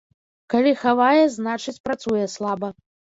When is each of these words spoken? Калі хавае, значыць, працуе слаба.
Калі 0.53 0.69
хавае, 0.83 1.23
значыць, 1.35 1.81
працуе 1.89 2.23
слаба. 2.37 2.71